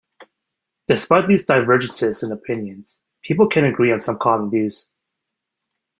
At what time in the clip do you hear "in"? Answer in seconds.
2.23-2.31